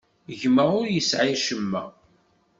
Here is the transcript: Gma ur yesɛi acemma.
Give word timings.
Gma 0.41 0.63
ur 0.79 0.87
yesɛi 0.91 1.29
acemma. 1.35 1.83